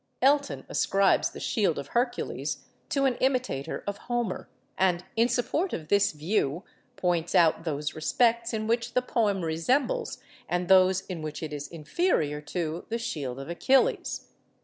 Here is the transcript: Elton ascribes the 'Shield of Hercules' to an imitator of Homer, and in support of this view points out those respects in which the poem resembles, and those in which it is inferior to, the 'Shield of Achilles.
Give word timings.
Elton 0.19 0.65
ascribes 0.67 1.29
the 1.29 1.39
'Shield 1.39 1.77
of 1.77 1.89
Hercules' 1.89 2.63
to 2.89 3.05
an 3.05 3.17
imitator 3.17 3.83
of 3.85 3.99
Homer, 4.09 4.49
and 4.75 5.05
in 5.15 5.27
support 5.29 5.73
of 5.73 5.89
this 5.89 6.11
view 6.11 6.63
points 6.95 7.35
out 7.35 7.65
those 7.65 7.93
respects 7.93 8.51
in 8.51 8.65
which 8.65 8.93
the 8.95 9.03
poem 9.03 9.43
resembles, 9.43 10.17
and 10.49 10.67
those 10.69 11.01
in 11.01 11.21
which 11.21 11.43
it 11.43 11.53
is 11.53 11.67
inferior 11.67 12.41
to, 12.41 12.83
the 12.89 12.97
'Shield 12.97 13.39
of 13.39 13.47
Achilles. 13.47 14.29